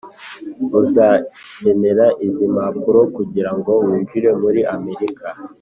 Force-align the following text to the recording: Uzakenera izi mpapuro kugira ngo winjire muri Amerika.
Uzakenera 0.81 2.05
izi 2.25 2.45
mpapuro 2.53 3.01
kugira 3.15 3.51
ngo 3.57 3.71
winjire 3.85 4.29
muri 4.41 4.61
Amerika. 4.75 5.25